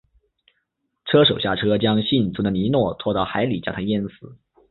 [1.05, 4.35] 车手下车将幸存的尼诺拖到海里将他淹死。